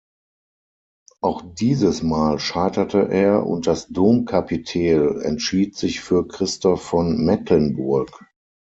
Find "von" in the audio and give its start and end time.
6.83-7.23